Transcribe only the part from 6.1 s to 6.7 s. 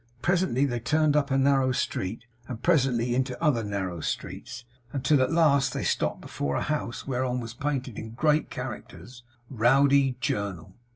before a